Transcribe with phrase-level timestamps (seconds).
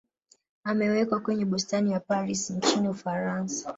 [0.63, 3.69] amewekwa kwenye bustani ya paris nchini ufaransa